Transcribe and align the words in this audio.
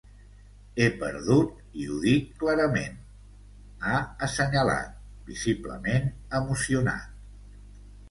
He 0.77 0.87
perdut, 1.03 1.51
i 1.81 1.85
ho 1.89 1.99
dic 2.05 2.31
clarament, 2.45 2.97
ha 3.91 4.01
assenyalat, 4.31 4.99
visiblement 5.31 6.13
emocionat. 6.43 7.11